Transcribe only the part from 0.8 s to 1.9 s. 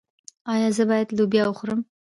باید لوبیا وخورم؟